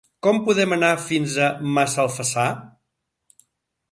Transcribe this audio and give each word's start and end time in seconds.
Com 0.27 0.37
podem 0.45 0.71
anar 0.77 0.89
fins 1.07 1.35
a 1.47 1.51
Massalfassar? 1.77 2.47